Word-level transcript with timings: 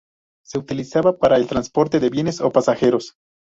Se 0.43 0.57
utilizaba 0.57 1.19
para 1.19 1.37
el 1.37 1.45
transporte 1.45 1.99
de 1.99 2.09
bienes 2.09 2.41
o 2.41 2.49
pasajeros. 2.51 3.17